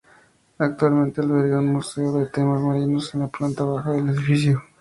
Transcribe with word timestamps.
Actualmente 0.57 1.21
alberga 1.21 1.59
un 1.59 1.73
museo 1.73 2.11
de 2.13 2.25
temas 2.25 2.59
marinos 2.59 3.13
en 3.13 3.19
la 3.19 3.27
planta 3.27 3.63
baja 3.65 3.91
del 3.91 4.09
edificio. 4.09 4.63